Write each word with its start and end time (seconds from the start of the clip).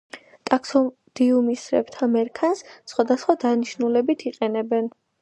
ტაქსოდიუმისებრთა 0.49 2.09
მერქანს 2.15 2.67
სხვადასხვა 2.95 3.39
დანიშნულებით 3.47 4.31
იყენებენ. 4.35 4.95